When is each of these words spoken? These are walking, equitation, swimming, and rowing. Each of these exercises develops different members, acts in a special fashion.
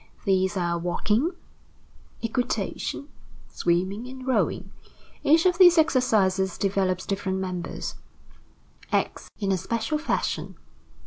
These 0.25 0.57
are 0.57 0.79
walking, 0.79 1.29
equitation, 2.23 3.09
swimming, 3.51 4.07
and 4.07 4.25
rowing. 4.25 4.71
Each 5.21 5.45
of 5.45 5.59
these 5.59 5.77
exercises 5.77 6.57
develops 6.57 7.05
different 7.05 7.37
members, 7.37 7.93
acts 8.91 9.29
in 9.37 9.51
a 9.51 9.57
special 9.59 9.99
fashion. 9.99 10.55